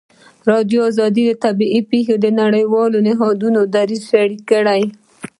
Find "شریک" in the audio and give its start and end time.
4.11-4.41